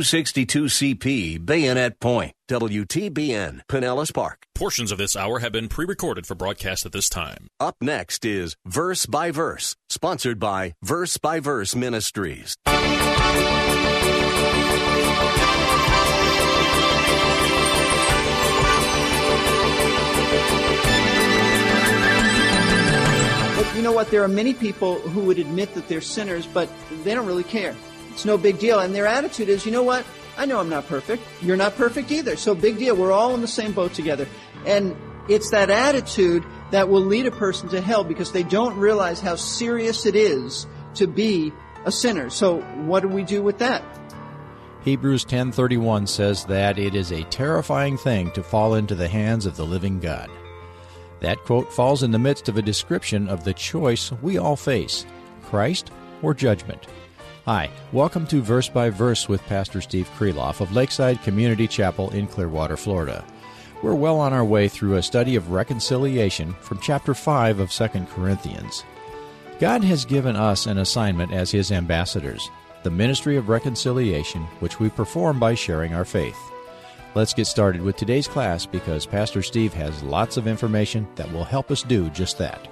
[0.00, 4.46] 62CP, Bayonet Point, WTBN, Pinellas Park.
[4.54, 7.48] Portions of this hour have been pre recorded for broadcast at this time.
[7.58, 12.54] Up next is Verse by Verse, sponsored by Verse by Verse Ministries.
[12.64, 12.76] But
[23.74, 24.12] you know what?
[24.12, 26.68] There are many people who would admit that they're sinners, but
[27.02, 27.74] they don't really care.
[28.18, 28.80] It's no big deal.
[28.80, 30.04] And their attitude is, you know what?
[30.36, 31.22] I know I'm not perfect.
[31.40, 32.34] You're not perfect either.
[32.34, 32.96] So big deal.
[32.96, 34.26] We're all in the same boat together.
[34.66, 34.96] And
[35.28, 39.36] it's that attitude that will lead a person to hell because they don't realize how
[39.36, 41.52] serious it is to be
[41.84, 42.28] a sinner.
[42.28, 43.84] So what do we do with that?
[44.82, 49.56] Hebrews 10:31 says that it is a terrifying thing to fall into the hands of
[49.56, 50.28] the living God.
[51.20, 55.06] That quote falls in the midst of a description of the choice we all face
[55.44, 56.88] Christ or judgment.
[57.48, 62.26] Hi, welcome to Verse by Verse with Pastor Steve Kreloff of Lakeside Community Chapel in
[62.26, 63.24] Clearwater, Florida.
[63.82, 67.88] We're well on our way through a study of reconciliation from chapter 5 of 2
[68.10, 68.84] Corinthians.
[69.60, 72.50] God has given us an assignment as His ambassadors,
[72.82, 76.36] the ministry of reconciliation, which we perform by sharing our faith.
[77.14, 81.44] Let's get started with today's class because Pastor Steve has lots of information that will
[81.44, 82.68] help us do just that.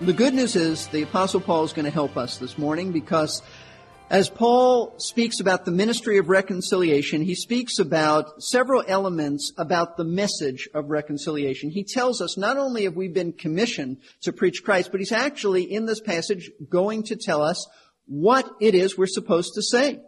[0.00, 3.40] The good news is the Apostle Paul is going to help us this morning because
[4.14, 10.04] as Paul speaks about the ministry of reconciliation, he speaks about several elements about the
[10.04, 11.68] message of reconciliation.
[11.68, 15.64] He tells us not only have we been commissioned to preach Christ, but he's actually
[15.64, 17.66] in this passage going to tell us
[18.06, 20.00] what it is we're supposed to say.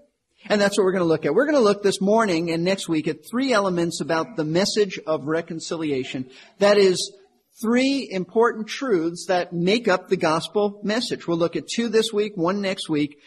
[0.49, 1.35] And that's what we're going to look at.
[1.35, 5.01] We're going to look this morning and next week at three elements about the message
[5.05, 6.31] of reconciliation.
[6.61, 7.13] That is,
[7.61, 11.27] three important truths that make up the gospel message.
[11.27, 13.19] We'll look at two this week, one next week.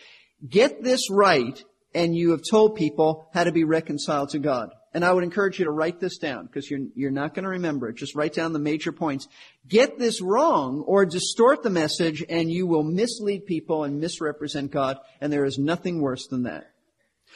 [0.48, 1.62] Get this right,
[1.94, 4.70] and you have told people how to be reconciled to God.
[4.94, 7.50] And I would encourage you to write this down because you're, you're not going to
[7.50, 7.96] remember it.
[7.96, 9.28] Just write down the major points.
[9.68, 14.98] Get this wrong or distort the message and you will mislead people and misrepresent God.
[15.22, 16.72] And there is nothing worse than that.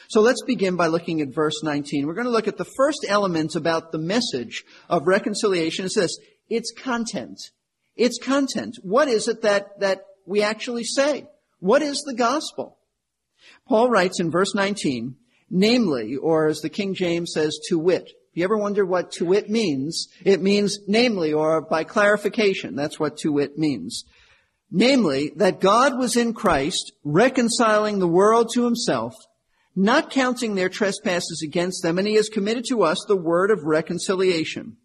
[0.08, 2.06] So let's begin by looking at verse 19.
[2.06, 5.84] We're going to look at the first element about the message of reconciliation.
[5.84, 6.18] It's this.
[6.50, 7.38] It's content.
[7.96, 8.78] It's content.
[8.82, 11.28] What is it that, that we actually say?
[11.60, 12.78] What is the gospel?
[13.66, 15.16] Paul writes in verse 19,
[15.50, 18.10] namely, or as the King James says, to wit.
[18.34, 22.74] If you ever wonder what to wit means, it means namely or by clarification.
[22.74, 24.04] That's what to wit means.
[24.70, 29.14] Namely, that God was in Christ reconciling the world to himself,
[29.76, 33.62] not counting their trespasses against them, and he has committed to us the word of
[33.64, 34.76] reconciliation.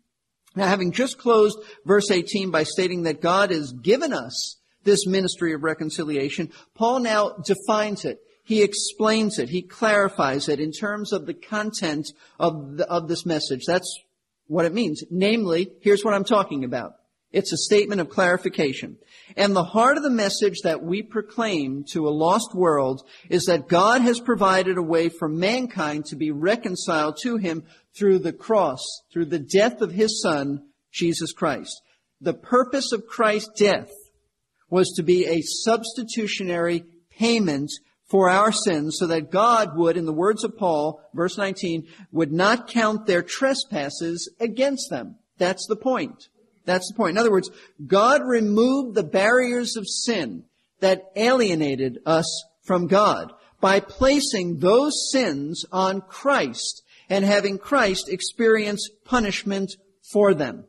[0.56, 5.54] Now, having just closed verse 18 by stating that God has given us this ministry
[5.54, 8.20] of reconciliation, Paul now defines it.
[8.50, 9.50] He explains it.
[9.50, 12.08] He clarifies it in terms of the content
[12.40, 13.62] of, the, of this message.
[13.68, 14.02] That's
[14.48, 15.04] what it means.
[15.12, 16.94] Namely, here's what I'm talking about.
[17.32, 18.98] It's a statement of clarification.
[19.38, 23.68] And the heart of the message that we proclaim to a lost world is that
[23.68, 27.66] God has provided a way for mankind to be reconciled to Him
[27.96, 28.84] through the cross,
[29.14, 31.84] through the death of His Son, Jesus Christ.
[32.20, 33.92] The purpose of Christ's death
[34.72, 37.70] was to be a substitutionary payment
[38.10, 42.32] for our sins so that God would, in the words of Paul, verse 19, would
[42.32, 45.16] not count their trespasses against them.
[45.38, 46.28] That's the point.
[46.66, 47.12] That's the point.
[47.12, 47.50] In other words,
[47.86, 50.44] God removed the barriers of sin
[50.80, 53.32] that alienated us from God
[53.62, 59.76] by placing those sins on Christ and having Christ experience punishment
[60.12, 60.66] for them.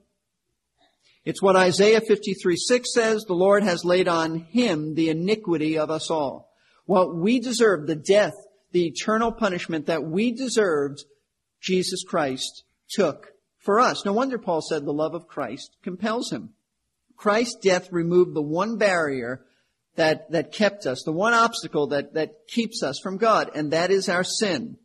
[1.24, 5.90] It's what Isaiah 53 6 says, the Lord has laid on him the iniquity of
[5.90, 6.49] us all.
[6.90, 8.34] What we deserved, the death,
[8.72, 11.04] the eternal punishment that we deserved,
[11.60, 13.28] Jesus Christ took
[13.58, 14.04] for us.
[14.04, 16.50] No wonder Paul said the love of Christ compels him.
[17.16, 19.44] Christ's death removed the one barrier
[19.94, 23.92] that, that kept us, the one obstacle that, that keeps us from God, and that
[23.92, 24.76] is our sin.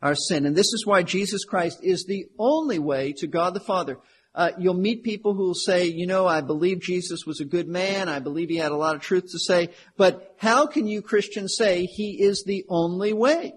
[0.00, 0.46] Our sin.
[0.46, 3.98] And this is why Jesus Christ is the only way to God the Father.
[4.34, 7.68] Uh, you'll meet people who will say, you know, I believe Jesus was a good
[7.68, 8.08] man.
[8.08, 9.68] I believe he had a lot of truth to say.
[9.96, 13.54] But how can you Christians say he is the only way?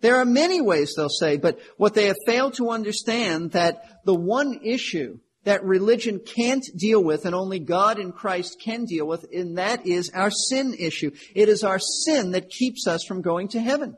[0.00, 4.14] There are many ways, they'll say, but what they have failed to understand that the
[4.14, 9.26] one issue that religion can't deal with and only God in Christ can deal with,
[9.32, 11.10] and that is our sin issue.
[11.34, 13.96] It is our sin that keeps us from going to heaven.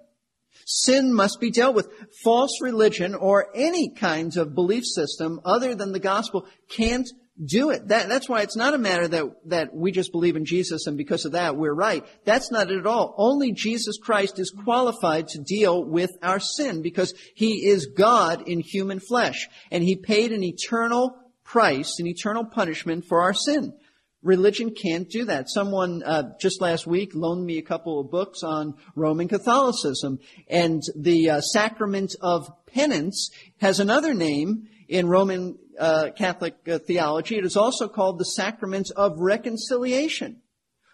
[0.74, 1.88] Sin must be dealt with.
[2.24, 7.06] False religion or any kinds of belief system other than the gospel can't
[7.44, 7.88] do it.
[7.88, 10.96] That, that's why it's not a matter that, that we just believe in Jesus and
[10.96, 12.04] because of that we're right.
[12.24, 13.14] That's not it at all.
[13.18, 18.60] Only Jesus Christ is qualified to deal with our sin because He is God in
[18.60, 19.48] human flesh.
[19.70, 23.74] And He paid an eternal price, an eternal punishment for our sin.
[24.22, 25.50] Religion can't do that.
[25.50, 30.80] Someone uh, just last week loaned me a couple of books on Roman Catholicism, and
[30.96, 33.30] the uh, sacrament of penance
[33.60, 37.36] has another name in Roman uh, Catholic uh, theology.
[37.36, 40.40] It is also called the sacrament of reconciliation.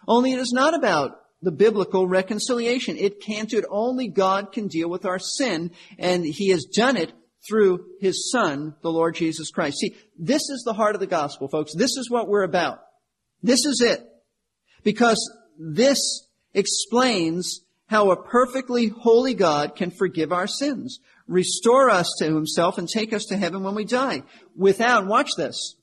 [0.07, 2.97] Only it is not about the biblical reconciliation.
[2.97, 3.65] It can't do it.
[3.69, 7.13] Only God can deal with our sin, and He has done it
[7.47, 9.77] through His Son, the Lord Jesus Christ.
[9.77, 11.75] See, this is the heart of the gospel, folks.
[11.75, 12.81] This is what we're about.
[13.41, 14.05] This is it.
[14.83, 15.19] Because
[15.57, 22.77] this explains how a perfectly holy God can forgive our sins, restore us to himself,
[22.77, 24.23] and take us to heaven when we die
[24.55, 25.75] without, watch this,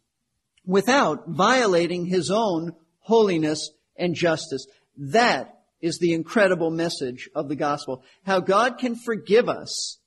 [0.64, 4.66] without violating his own holiness and justice.
[4.96, 8.02] That is the incredible message of the gospel.
[8.24, 9.98] How God can forgive us,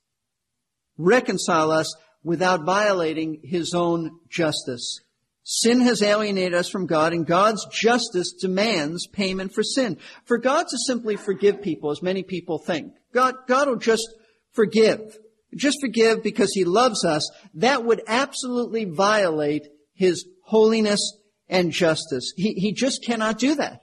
[0.98, 1.94] reconcile us
[2.24, 5.02] without violating his own justice.
[5.52, 9.98] Sin has alienated us from God, and God's justice demands payment for sin.
[10.26, 14.08] For God to simply forgive people, as many people think, God, God will just
[14.52, 15.18] forgive.
[15.56, 17.28] Just forgive because He loves us.
[17.56, 21.02] That would absolutely violate His holiness
[21.48, 22.32] and justice.
[22.38, 23.82] He, he just cannot do that.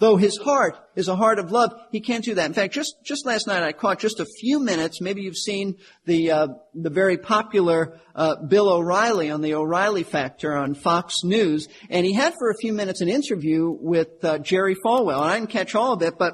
[0.00, 2.46] Though his heart is a heart of love, he can't do that.
[2.46, 5.76] In fact, just, just last night I caught just a few minutes, maybe you've seen
[6.06, 11.68] the, uh, the very popular uh, Bill O'Reilly on the O'Reilly Factor on Fox News,
[11.90, 15.20] and he had for a few minutes an interview with uh, Jerry Falwell.
[15.20, 16.32] And I didn't catch all of it, but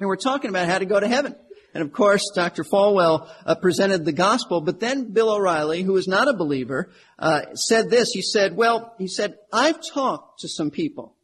[0.00, 1.36] they were talking about how to go to heaven.
[1.74, 2.64] And of course, Dr.
[2.64, 7.54] Falwell uh, presented the gospel, but then Bill O'Reilly, who is not a believer, uh,
[7.54, 8.10] said this.
[8.10, 11.14] He said, well, he said, I've talked to some people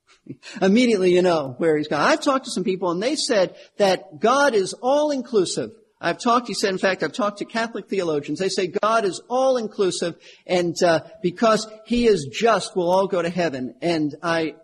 [0.60, 2.00] Immediately you know where he's gone.
[2.00, 5.72] I've talked to some people and they said that God is all inclusive.
[6.00, 8.38] I've talked, he said, in fact, I've talked to Catholic theologians.
[8.38, 10.16] They say God is all inclusive
[10.46, 13.74] and uh, because he is just, we'll all go to heaven.
[13.80, 14.56] And I,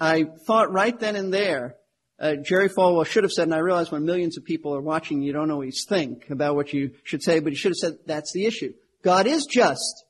[0.00, 1.76] I thought right then and there,
[2.20, 5.22] uh, Jerry Falwell should have said, and I realize when millions of people are watching,
[5.22, 8.32] you don't always think about what you should say, but he should have said, that's
[8.32, 8.72] the issue.
[9.04, 10.04] God is just.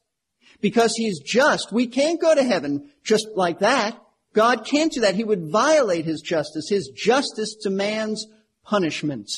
[0.61, 3.97] Because he's just, we can't go to heaven just like that.
[4.39, 5.17] God can't do that.
[5.17, 6.69] He would violate his justice.
[6.69, 8.25] His justice demands
[8.65, 9.29] punishment.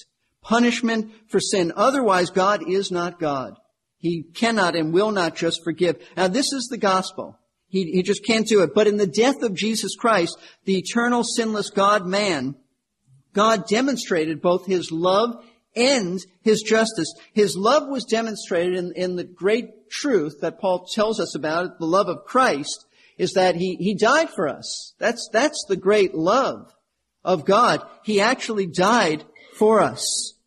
[0.43, 1.73] Punishment for sin.
[1.75, 3.55] Otherwise, God is not God.
[3.97, 5.97] He cannot and will not just forgive.
[6.19, 7.39] Now, this is the gospel.
[7.69, 8.75] He, he just can't do it.
[8.75, 12.57] But in the death of Jesus Christ, the eternal sinless God man,
[13.33, 15.43] God demonstrated both his love
[15.75, 17.11] and his justice.
[17.33, 21.87] His love was demonstrated in, in the great truth that Paul tells us about, the
[21.87, 22.85] love of Christ,
[23.21, 24.95] is that he, he died for us.
[24.99, 26.73] That's, that's the great love
[27.23, 27.87] of God.
[28.03, 29.27] He actually died
[29.57, 30.39] for us.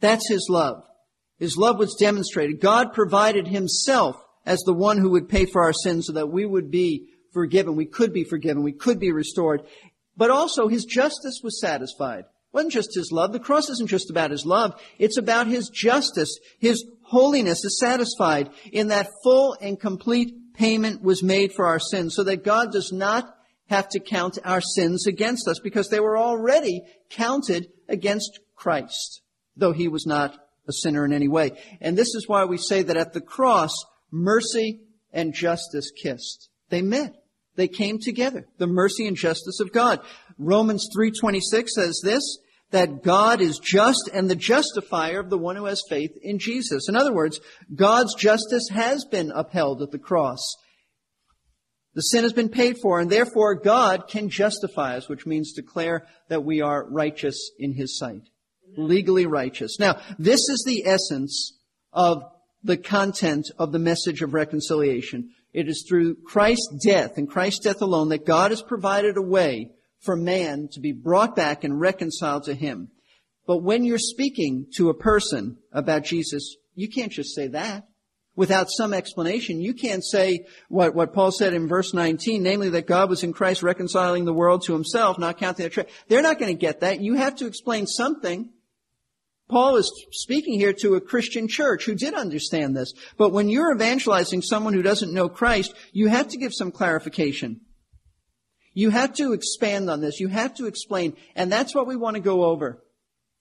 [0.00, 0.84] That's his love.
[1.38, 2.60] His love was demonstrated.
[2.60, 6.44] God provided himself as the one who would pay for our sins so that we
[6.44, 7.74] would be forgiven.
[7.74, 8.62] We could be forgiven.
[8.62, 9.62] We could be restored.
[10.14, 12.20] But also his justice was satisfied.
[12.20, 13.32] It wasn't just his love.
[13.32, 14.78] The cross isn't just about his love.
[14.98, 16.38] It's about his justice.
[16.60, 22.14] His holiness is satisfied in that full and complete payment was made for our sins
[22.14, 23.34] so that God does not
[23.68, 29.22] have to count our sins against us because they were already counted against Christ,
[29.56, 30.36] though he was not
[30.68, 31.52] a sinner in any way.
[31.80, 33.72] And this is why we say that at the cross,
[34.10, 34.80] mercy
[35.12, 36.48] and justice kissed.
[36.70, 37.14] They met.
[37.56, 38.46] They came together.
[38.58, 40.00] The mercy and justice of God.
[40.38, 42.38] Romans 3.26 says this,
[42.74, 46.88] that God is just and the justifier of the one who has faith in Jesus.
[46.88, 47.40] In other words,
[47.72, 50.40] God's justice has been upheld at the cross.
[51.94, 56.08] The sin has been paid for, and therefore God can justify us, which means declare
[56.28, 58.22] that we are righteous in His sight.
[58.76, 59.78] Legally righteous.
[59.78, 61.56] Now, this is the essence
[61.92, 62.24] of
[62.64, 65.30] the content of the message of reconciliation.
[65.52, 69.70] It is through Christ's death and Christ's death alone that God has provided a way
[70.04, 72.88] for man to be brought back and reconciled to him.
[73.46, 77.84] But when you're speaking to a person about Jesus, you can't just say that
[78.36, 79.60] without some explanation.
[79.60, 83.32] You can't say what, what Paul said in verse 19, namely that God was in
[83.32, 85.86] Christ reconciling the world to himself, not counting the trade.
[86.08, 87.00] They're not going to get that.
[87.00, 88.50] You have to explain something.
[89.48, 92.92] Paul is speaking here to a Christian church who did understand this.
[93.18, 97.60] But when you're evangelizing someone who doesn't know Christ, you have to give some clarification.
[98.74, 100.20] You have to expand on this.
[100.20, 101.16] You have to explain.
[101.34, 102.82] And that's what we want to go over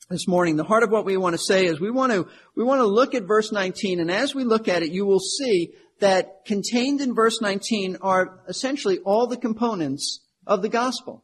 [0.09, 0.55] this morning.
[0.55, 2.85] The heart of what we want to say is we want to, we want to
[2.85, 3.99] look at verse 19.
[3.99, 8.39] And as we look at it, you will see that contained in verse 19 are
[8.47, 11.23] essentially all the components of the gospel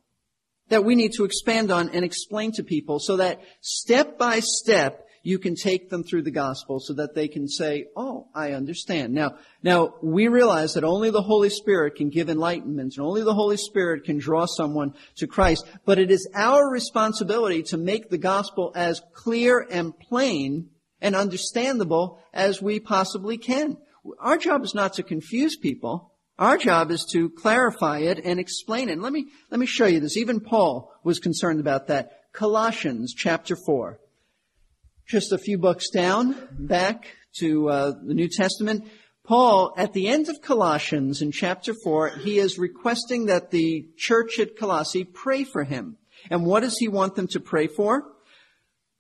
[0.70, 5.06] that we need to expand on and explain to people so that step by step
[5.30, 9.14] you can take them through the gospel so that they can say, Oh, I understand.
[9.14, 13.36] Now, now we realize that only the Holy Spirit can give enlightenment and only the
[13.36, 15.68] Holy Spirit can draw someone to Christ.
[15.86, 22.20] But it is our responsibility to make the gospel as clear and plain and understandable
[22.34, 23.78] as we possibly can.
[24.20, 26.12] Our job is not to confuse people.
[26.40, 28.94] Our job is to clarify it and explain it.
[28.94, 30.18] And let me, let me show you this.
[30.18, 32.32] Even Paul was concerned about that.
[32.34, 34.00] Colossians chapter 4.
[35.10, 37.08] Just a few books down, back
[37.40, 38.88] to uh, the New Testament.
[39.26, 44.38] Paul, at the end of Colossians in chapter 4, he is requesting that the church
[44.38, 45.98] at Colossae pray for him.
[46.30, 48.04] And what does he want them to pray for?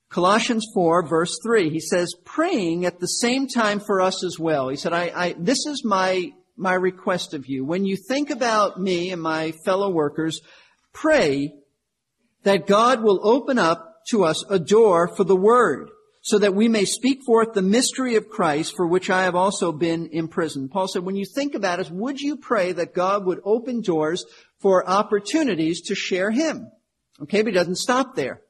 [0.09, 4.69] Colossians 4 verse 3, he says, praying at the same time for us as well.
[4.69, 7.63] He said, I, I, this is my my request of you.
[7.63, 10.41] When you think about me and my fellow workers,
[10.91, 11.53] pray
[12.41, 15.91] that God will open up to us a door for the word
[16.29, 19.71] so that we may speak forth the mystery of Christ for which I have also
[19.71, 20.69] been imprisoned.
[20.69, 24.23] Paul said, when you think about us, would you pray that God would open doors
[24.59, 26.69] for opportunities to share Him?
[27.23, 28.41] Okay, but he doesn't stop there.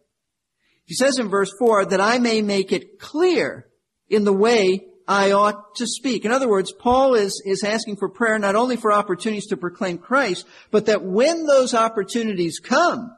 [0.83, 3.69] He says in verse 4 that I may make it clear
[4.09, 6.25] in the way I ought to speak.
[6.25, 9.99] In other words, Paul is, is asking for prayer not only for opportunities to proclaim
[9.99, 13.15] Christ, but that when those opportunities come,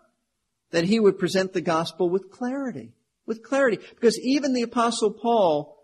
[0.69, 2.93] that he would present the gospel with clarity.
[3.31, 3.79] With clarity.
[3.95, 5.77] Because even the apostle Paul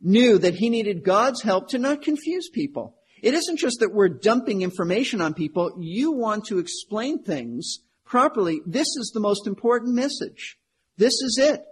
[0.00, 2.96] knew that he needed God's help to not confuse people.
[3.22, 5.76] It isn't just that we're dumping information on people.
[5.78, 8.62] You want to explain things properly.
[8.66, 10.58] This is the most important message.
[10.96, 11.62] This is it.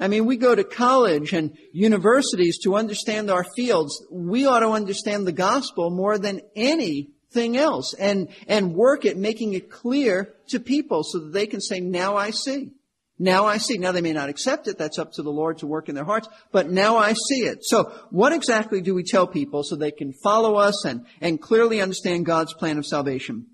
[0.00, 4.04] I mean, we go to college and universities to understand our fields.
[4.10, 9.52] We ought to understand the gospel more than anything else and, and work at making
[9.52, 12.72] it clear to people so that they can say, now I see.
[13.22, 13.76] Now I see.
[13.76, 14.78] Now they may not accept it.
[14.78, 16.26] That's up to the Lord to work in their hearts.
[16.52, 17.58] But now I see it.
[17.60, 21.82] So what exactly do we tell people so they can follow us and, and clearly
[21.82, 23.46] understand God's plan of salvation?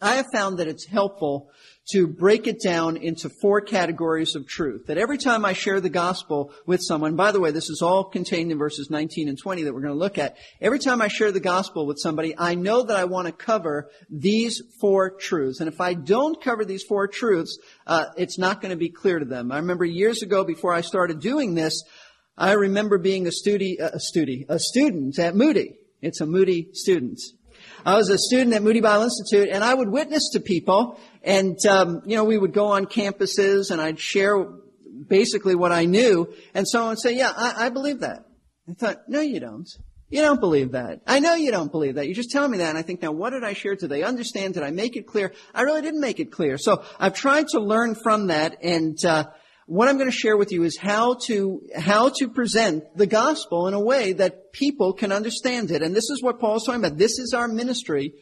[0.00, 1.50] I have found that it's helpful
[1.90, 4.86] to break it down into four categories of truth.
[4.86, 8.04] That every time I share the gospel with someone, by the way, this is all
[8.04, 10.36] contained in verses 19 and 20 that we're going to look at.
[10.60, 13.90] Every time I share the gospel with somebody, I know that I want to cover
[14.10, 15.60] these four truths.
[15.60, 19.18] And if I don't cover these four truths, uh, it's not going to be clear
[19.18, 19.50] to them.
[19.50, 21.82] I remember years ago before I started doing this,
[22.36, 25.74] I remember being a studi- a studi- a student at Moody.
[26.02, 27.18] It's a Moody student.
[27.84, 31.56] I was a student at Moody Bible Institute, and I would witness to people, and
[31.66, 34.44] um, you know, we would go on campuses, and I'd share
[35.06, 38.24] basically what I knew, and someone would say, "Yeah, I, I believe that."
[38.68, 39.68] I thought, "No, you don't.
[40.10, 41.00] You don't believe that.
[41.06, 42.08] I know you don't believe that.
[42.08, 43.76] You just tell me that." And I think, now, what did I share?
[43.76, 44.54] Did they understand?
[44.54, 45.32] Did I make it clear?
[45.54, 46.58] I really didn't make it clear.
[46.58, 49.26] So I've tried to learn from that, and uh,
[49.68, 53.68] what I'm going to share with you is how to, how to present the gospel
[53.68, 55.82] in a way that people can understand it.
[55.82, 56.96] And this is what Paul's talking about.
[56.96, 58.14] This is our ministry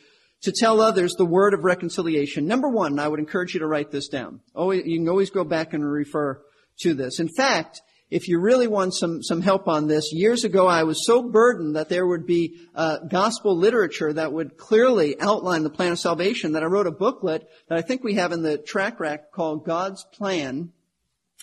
[0.42, 2.48] to tell others the word of reconciliation.
[2.48, 4.40] Number one, I would encourage you to write this down.
[4.56, 6.42] Always, you can always go back and refer
[6.80, 7.20] to this.
[7.20, 11.06] In fact, if you really want some, some help on this, years ago I was
[11.06, 15.92] so burdened that there would be uh, gospel literature that would clearly outline the plan
[15.92, 18.98] of salvation that I wrote a booklet that I think we have in the track
[18.98, 20.72] rack called God's Plan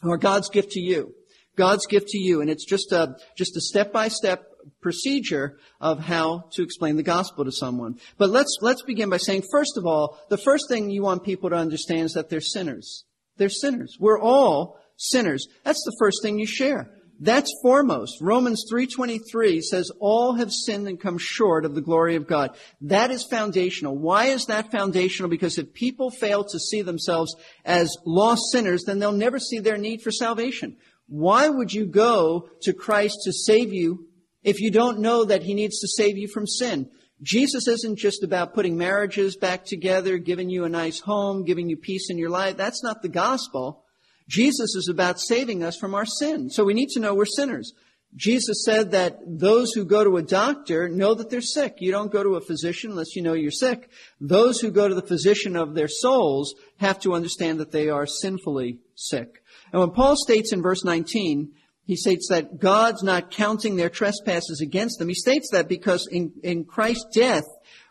[0.04, 1.14] or God's gift to you.
[1.56, 2.42] God's gift to you.
[2.42, 4.44] And it's just a, just a step-by-step
[4.82, 8.00] procedure of how to explain the gospel to someone.
[8.18, 11.50] But let's, let's begin by saying, first of all, the first thing you want people
[11.50, 13.06] to understand is that they're sinners.
[13.38, 13.98] They're sinners.
[14.00, 15.48] We're all sinners.
[15.64, 16.90] That's the first thing you share.
[17.20, 18.20] That's foremost.
[18.22, 22.56] Romans 3.23 says all have sinned and come short of the glory of God.
[22.82, 23.98] That is foundational.
[23.98, 25.30] Why is that foundational?
[25.30, 29.78] Because if people fail to see themselves as lost sinners, then they'll never see their
[29.78, 30.76] need for salvation.
[31.08, 34.08] Why would you go to Christ to save you
[34.44, 36.90] if you don't know that He needs to save you from sin?
[37.22, 41.78] Jesus isn't just about putting marriages back together, giving you a nice home, giving you
[41.78, 42.58] peace in your life.
[42.58, 43.83] That's not the gospel.
[44.28, 46.50] Jesus is about saving us from our sin.
[46.50, 47.74] So we need to know we're sinners.
[48.16, 51.78] Jesus said that those who go to a doctor know that they're sick.
[51.80, 53.90] You don't go to a physician unless you know you're sick.
[54.22, 58.06] Those who go to the physician of their souls have to understand that they are
[58.06, 59.42] sinfully sick.
[59.72, 61.54] And when Paul states in verse 19,
[61.86, 65.10] he states that God's not counting their trespasses against them.
[65.10, 67.44] He states that because in, in Christ's death,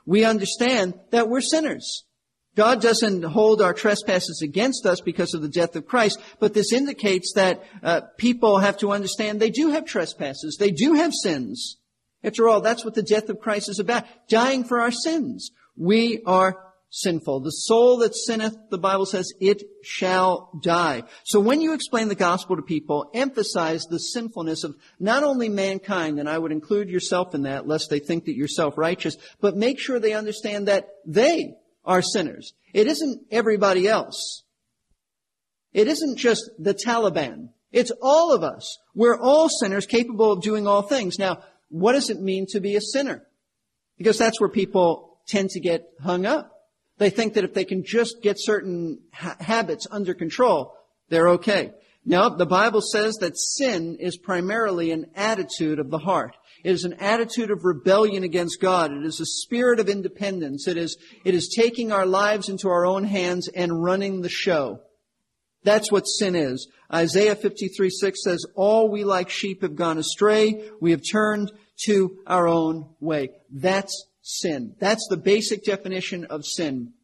[0.07, 2.05] we understand that we're sinners.
[2.55, 6.73] God doesn't hold our trespasses against us because of the death of Christ, but this
[6.73, 10.57] indicates that uh, people have to understand they do have trespasses.
[10.59, 11.79] They do have sins.
[12.23, 14.05] After all, that's what the death of Christ is about.
[14.29, 15.51] Dying for our sins.
[15.77, 16.59] We are
[16.91, 17.41] sinful.
[17.41, 21.05] The soul that sinneth, the Bible says, it shall die.
[21.25, 26.21] So when you explain the gospel to people, emphasize the sinfulness of not only mankind,
[26.21, 29.81] and I would include yourself in that, lest they think that you're self-righteous, but make
[29.81, 31.55] sure they understand that they
[31.85, 32.55] are sinners.
[32.73, 34.45] It isn't everybody else.
[35.73, 37.49] It isn't just the Taliban.
[37.73, 38.79] It's all of us.
[38.95, 41.19] We're all sinners capable of doing all things.
[41.19, 43.27] Now, what does it mean to be a sinner?
[43.97, 46.51] Because that's where people tend to get hung up.
[46.99, 50.75] They think that if they can just get certain ha- habits under control,
[51.09, 51.73] they're okay.
[52.05, 56.37] Now, the Bible says that sin is primarily an attitude of the heart.
[56.65, 58.93] It is an attitude of rebellion against God.
[58.93, 60.69] It is a spirit of independence.
[60.69, 64.81] It is, it is taking our lives into our own hands and running the show.
[65.65, 66.69] That's what sin is.
[66.93, 70.71] Isaiah 53, 6 says, All we like sheep have gone astray.
[70.81, 71.53] We have turned
[71.85, 73.31] to our own way.
[73.51, 74.75] That's sin.
[74.79, 76.95] That's the basic definition of sin.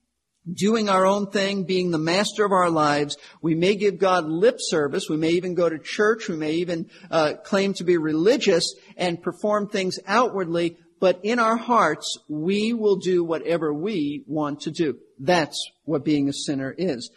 [0.52, 3.16] Doing our own thing, being the master of our lives.
[3.42, 5.08] We may give God lip service.
[5.08, 6.28] We may even go to church.
[6.28, 10.76] We may even uh, claim to be religious and perform things outwardly.
[11.00, 14.98] But in our hearts, we will do whatever we want to do.
[15.18, 17.10] That's what being a sinner is.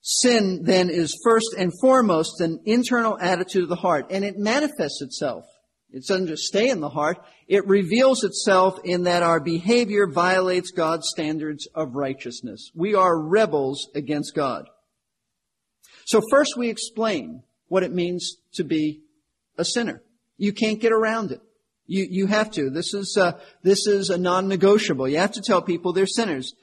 [0.00, 5.02] Sin then is first and foremost an internal attitude of the heart, and it manifests
[5.02, 5.44] itself
[5.92, 7.18] it doesn't just stay in the heart.
[7.46, 12.70] It reveals itself in that our behavior violates God's standards of righteousness.
[12.74, 14.68] We are rebels against God.
[16.04, 19.00] So first we explain what it means to be
[19.56, 20.02] a sinner.
[20.36, 21.40] You can't get around it.
[21.86, 22.68] You, you have to.
[22.68, 25.08] This is, uh, this is a non-negotiable.
[25.08, 26.54] You have to tell people they're sinners.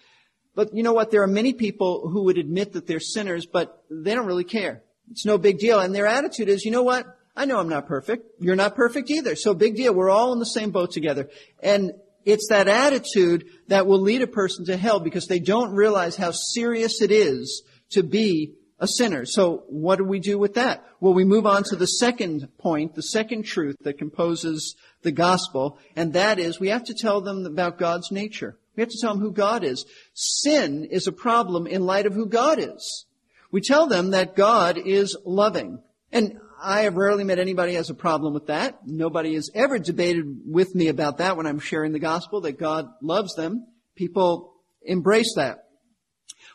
[0.53, 1.09] But you know what?
[1.09, 4.83] There are many people who would admit that they're sinners, but they don't really care.
[5.09, 5.79] It's no big deal.
[5.79, 7.05] And their attitude is, you know what?
[7.35, 8.25] I know I'm not perfect.
[8.39, 9.35] You're not perfect either.
[9.35, 9.93] So big deal.
[9.93, 11.29] We're all in the same boat together.
[11.61, 11.93] And
[12.23, 16.31] it's that attitude that will lead a person to hell because they don't realize how
[16.31, 19.25] serious it is to be a sinner.
[19.25, 20.83] So what do we do with that?
[20.99, 25.77] Well, we move on to the second point, the second truth that composes the gospel,
[25.95, 28.57] and that is we have to tell them about God's nature.
[28.75, 29.85] We have to tell them who God is.
[30.13, 33.05] Sin is a problem in light of who God is.
[33.51, 35.81] We tell them that God is loving.
[36.11, 38.80] And I have rarely met anybody who has a problem with that.
[38.88, 42.88] Nobody has ever debated with me about that when I'm sharing the gospel, that God
[43.04, 43.67] loves them.
[43.95, 45.60] People embrace that.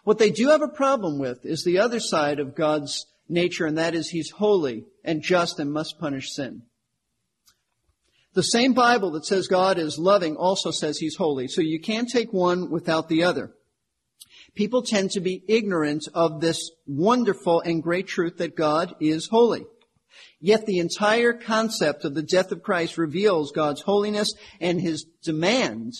[0.03, 3.79] What they do have a problem with is the other side of God's nature, and
[3.79, 6.62] that is He's holy and just and must punish sin.
[8.35, 12.09] The same Bible that says God is loving also says He's holy, so you can't
[12.09, 13.53] take one without the other.
[14.57, 19.66] People tend to be ignorant of this wonderful and great truth that God is holy.
[20.40, 25.94] Yet the entire concept of the death of Christ reveals God's holiness and his demand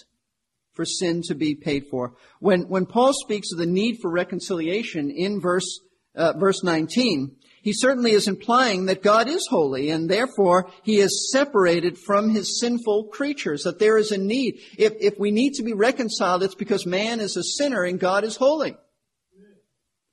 [0.73, 2.15] for sin to be paid for.
[2.39, 5.81] When, when Paul speaks of the need for reconciliation in verse,
[6.15, 11.31] uh, verse 19, he certainly is implying that God is holy and therefore he is
[11.31, 14.61] separated from his sinful creatures, that there is a need.
[14.79, 18.25] If, if we need to be reconciled, it's because man is a sinner and God
[18.25, 18.77] is holy.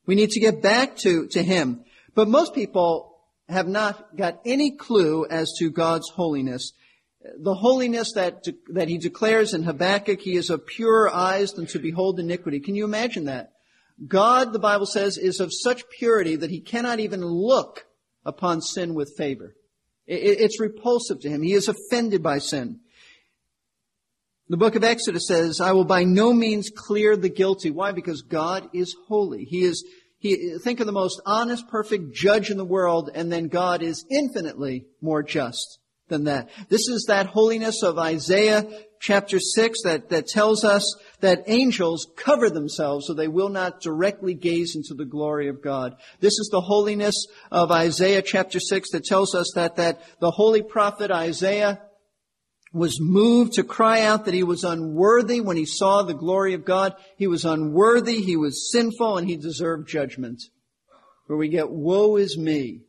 [0.06, 1.86] We need to get back to, to him.
[2.16, 3.07] But most people
[3.50, 6.74] have not got any clue as to God's holiness.
[7.40, 11.80] The holiness that, that he declares in Habakkuk, he is of purer eyes than to
[11.80, 12.60] behold iniquity.
[12.60, 13.52] Can you imagine that?
[14.06, 17.88] God, the Bible says, is of such purity that he cannot even look
[18.24, 19.56] upon sin with favor.
[20.06, 21.42] It's repulsive to him.
[21.42, 22.80] He is offended by sin.
[24.50, 27.72] The book of Exodus says, I will by no means clear the guilty.
[27.72, 27.92] Why?
[27.92, 29.44] Because God is holy.
[29.44, 29.86] He is
[30.20, 34.06] he, think of the most honest, perfect judge in the world, and then God is
[34.10, 36.50] infinitely more just than that.
[36.70, 38.66] This is that holiness of Isaiah
[39.00, 44.34] chapter 6 that, that tells us that angels cover themselves so they will not directly
[44.34, 45.96] gaze into the glory of God.
[46.20, 50.64] This is the holiness of Isaiah chapter 6 that tells us that, that the holy
[50.64, 51.82] prophet Isaiah
[52.78, 56.66] was moved to cry out that he was unworthy when he saw the glory of
[56.66, 56.96] God.
[57.18, 60.42] He was unworthy, he was sinful, and he deserved judgment.
[61.26, 62.82] Where we get, woe is me.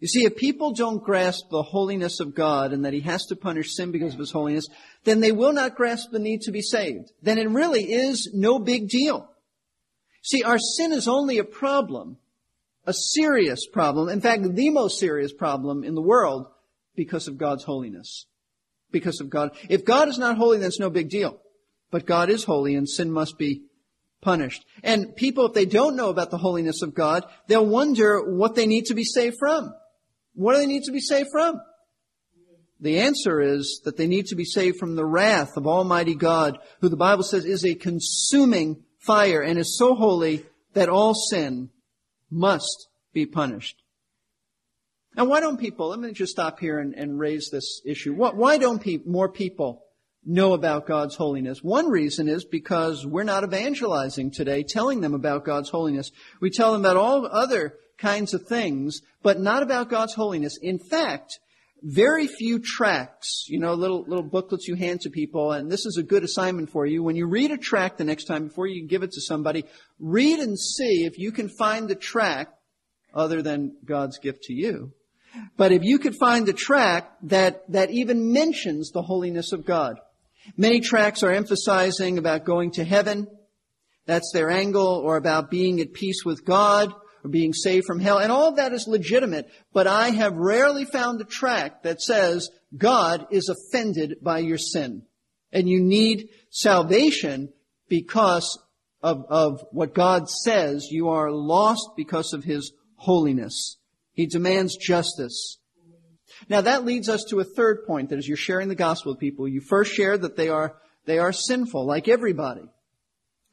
[0.00, 3.36] You see, if people don't grasp the holiness of God and that he has to
[3.36, 4.66] punish sin because of his holiness,
[5.04, 7.12] then they will not grasp the need to be saved.
[7.22, 9.30] Then it really is no big deal.
[10.22, 12.18] See, our sin is only a problem
[12.86, 14.08] a serious problem.
[14.08, 16.46] In fact, the most serious problem in the world
[16.96, 18.26] because of God's holiness.
[18.90, 19.56] Because of God.
[19.68, 21.40] If God is not holy, then it's no big deal.
[21.90, 23.62] But God is holy and sin must be
[24.20, 24.64] punished.
[24.82, 28.66] And people, if they don't know about the holiness of God, they'll wonder what they
[28.66, 29.72] need to be saved from.
[30.34, 31.60] What do they need to be saved from?
[32.80, 36.58] The answer is that they need to be saved from the wrath of Almighty God,
[36.80, 41.70] who the Bible says is a consuming fire and is so holy that all sin
[42.30, 43.82] must be punished.
[45.16, 48.12] Now, why don't people, let me just stop here and, and raise this issue.
[48.14, 49.82] Why don't pe- more people
[50.24, 51.62] know about God's holiness?
[51.62, 56.10] One reason is because we're not evangelizing today, telling them about God's holiness.
[56.40, 60.58] We tell them about all other kinds of things, but not about God's holiness.
[60.60, 61.38] In fact,
[61.82, 65.96] very few tracts, you know, little, little booklets you hand to people, and this is
[65.96, 67.02] a good assignment for you.
[67.02, 69.64] When you read a tract the next time, before you give it to somebody,
[69.98, 72.52] read and see if you can find the tract
[73.14, 74.92] other than God's gift to you.
[75.56, 79.98] But if you could find the tract that, that even mentions the holiness of God.
[80.56, 83.26] Many tracts are emphasizing about going to heaven.
[84.06, 86.94] That's their angle, or about being at peace with God
[87.24, 88.18] or being saved from hell.
[88.18, 92.48] And all of that is legitimate, but I have rarely found a tract that says
[92.76, 95.02] God is offended by your sin.
[95.52, 97.52] And you need salvation
[97.88, 98.58] because
[99.02, 100.88] of, of what God says.
[100.90, 103.76] You are lost because of His holiness.
[104.16, 105.58] He demands justice.
[106.48, 109.20] Now that leads us to a third point that as you're sharing the gospel with
[109.20, 112.62] people, you first share that they are, they are sinful, like everybody.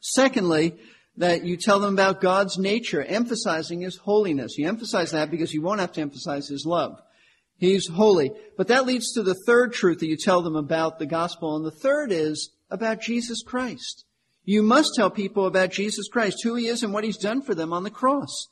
[0.02, 0.76] Secondly,
[1.18, 4.58] that you tell them about God's nature, emphasizing His holiness.
[4.58, 6.98] You emphasize that because you won't have to emphasize His love.
[7.58, 8.32] He's holy.
[8.58, 11.56] But that leads to the third truth that you tell them about the gospel.
[11.58, 14.06] And the third is about Jesus Christ.
[14.46, 17.54] You must tell people about Jesus Christ, who He is and what He's done for
[17.54, 18.48] them on the cross.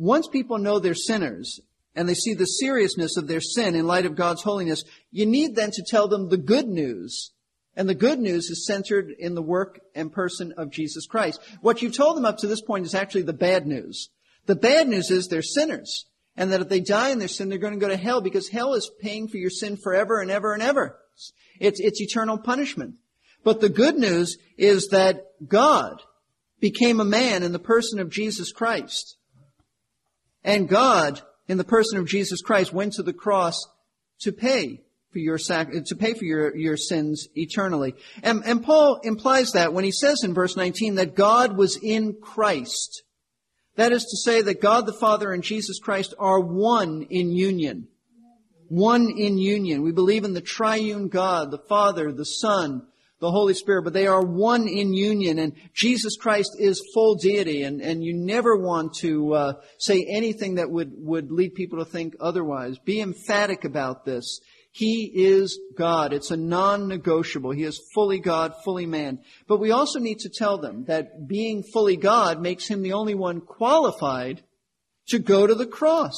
[0.00, 1.60] Once people know they're sinners
[1.94, 4.82] and they see the seriousness of their sin in light of God's holiness,
[5.12, 7.32] you need then to tell them the good news
[7.76, 11.38] and the good news is centered in the work and person of Jesus Christ.
[11.60, 14.08] What you've told them up to this point is actually the bad news.
[14.46, 16.06] The bad news is they're sinners.
[16.34, 18.48] And that if they die in their sin, they're going to go to hell because
[18.48, 20.98] hell is paying for your sin forever and ever and ever.
[21.58, 22.94] It's, it's eternal punishment.
[23.44, 26.00] But the good news is that God
[26.58, 29.18] became a man in the person of Jesus Christ.
[30.44, 33.56] And God, in the person of Jesus Christ, went to the cross
[34.20, 37.94] to pay for your sac- to pay for your, your sins eternally.
[38.22, 42.16] And, and Paul implies that when he says in verse 19 that God was in
[42.20, 43.02] Christ.
[43.76, 47.88] That is to say that God the Father and Jesus Christ are one in union.
[48.68, 49.82] One in union.
[49.82, 52.86] We believe in the triune God, the Father, the Son,
[53.20, 57.62] the Holy Spirit, but they are one in union, and Jesus Christ is full deity,
[57.62, 61.90] and, and you never want to uh, say anything that would, would lead people to
[61.90, 62.78] think otherwise.
[62.78, 64.40] Be emphatic about this.
[64.72, 66.12] He is God.
[66.12, 67.50] It's a non-negotiable.
[67.50, 69.18] He is fully God, fully man.
[69.48, 73.14] But we also need to tell them that being fully God makes him the only
[73.14, 74.42] one qualified
[75.08, 76.16] to go to the cross.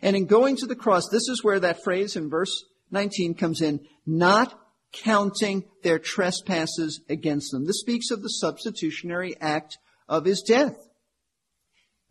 [0.00, 3.60] And in going to the cross, this is where that phrase in verse 19 comes
[3.60, 4.58] in, not
[4.92, 7.66] counting their trespasses against them.
[7.66, 10.76] This speaks of the substitutionary act of his death.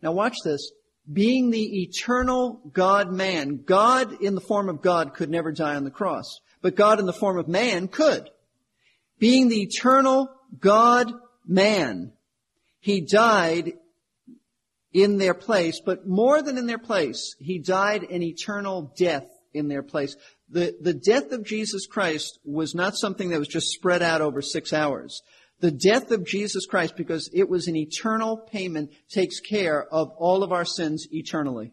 [0.02, 0.70] Now watch this
[1.10, 3.62] being the eternal God man.
[3.64, 7.06] God in the form of God could never die on the cross, but God in
[7.06, 8.28] the form of man could.
[9.18, 10.28] Being the eternal
[10.60, 11.12] God
[11.46, 12.12] man,
[12.78, 13.72] he died
[14.92, 19.68] in their place, but more than in their place, he died an eternal death in
[19.68, 20.16] their place.
[20.50, 24.40] The, the death of Jesus Christ was not something that was just spread out over
[24.40, 25.20] six hours.
[25.60, 30.42] The death of Jesus Christ, because it was an eternal payment, takes care of all
[30.42, 31.72] of our sins eternally.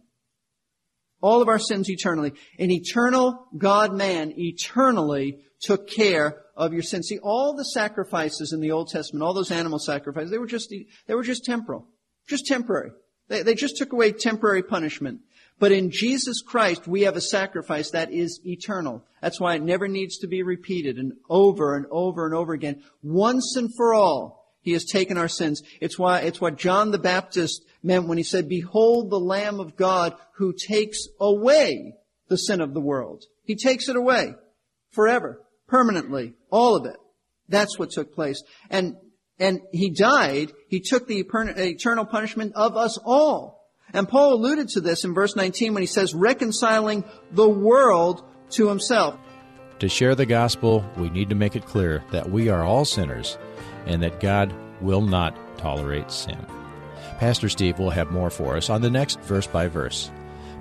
[1.22, 2.34] All of our sins eternally.
[2.60, 7.08] An eternal God-man eternally took care of your sins.
[7.08, 10.74] See, all the sacrifices in the Old Testament, all those animal sacrifices, they were just,
[11.08, 11.88] they were just temporal.
[12.28, 12.92] Just temporary.
[13.28, 15.22] They, they just took away temporary punishment.
[15.58, 19.06] But in Jesus Christ, we have a sacrifice that is eternal.
[19.22, 22.84] That's why it never needs to be repeated and over and over and over again.
[23.02, 25.62] Once and for all, He has taken our sins.
[25.80, 29.78] It's why, it's what John the Baptist meant when he said, behold the Lamb of
[29.78, 31.94] God who takes away
[32.28, 33.24] the sin of the world.
[33.44, 34.34] He takes it away
[34.90, 36.98] forever, permanently, all of it.
[37.48, 38.44] That's what took place.
[38.70, 38.98] And,
[39.40, 40.52] and He died.
[40.68, 43.65] He took the eternal punishment of us all.
[43.94, 48.68] And Paul alluded to this in verse 19 when he says, reconciling the world to
[48.68, 49.18] himself.
[49.80, 53.38] To share the gospel, we need to make it clear that we are all sinners
[53.86, 56.46] and that God will not tolerate sin.
[57.20, 60.12] Pastor Steve will have more for us on the next verse by verse.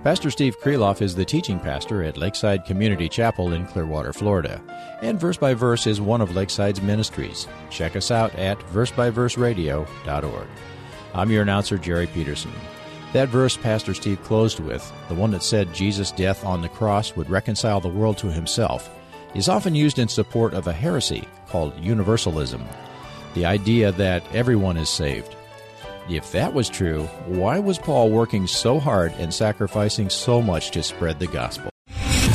[0.04, 4.62] Pastor Steve Kreloff is the teaching pastor at Lakeside Community Chapel in Clearwater, Florida,
[5.00, 7.48] and Verse by Verse is one of Lakeside's ministries.
[7.70, 10.48] Check us out at versebyverseradio.org.
[11.14, 12.52] I'm your announcer, Jerry Peterson.
[13.14, 17.14] That verse Pastor Steve closed with, the one that said Jesus' death on the cross
[17.14, 18.90] would reconcile the world to himself,
[19.36, 22.64] is often used in support of a heresy called universalism,
[23.34, 25.36] the idea that everyone is saved.
[26.10, 30.82] If that was true, why was Paul working so hard and sacrificing so much to
[30.82, 31.73] spread the gospel?